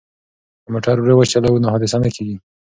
که 0.63 0.69
موټر 0.73 0.95
ورو 0.99 1.13
وچلوو 1.17 1.61
نو 1.63 1.67
حادثه 1.73 1.97
نه 2.03 2.09
کیږي. 2.15 2.35